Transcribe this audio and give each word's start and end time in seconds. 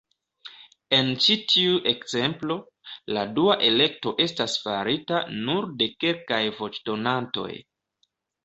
En 0.99 1.09
ĉi 1.25 1.35
tiu 1.51 1.75
ekzemplo, 1.91 2.57
la 3.17 3.27
dua 3.35 3.57
elekto 3.67 4.15
estas 4.27 4.57
farita 4.65 5.23
nur 5.37 5.71
de 5.83 5.91
kelkaj 6.05 6.43
voĉdonantoj. 6.63 7.51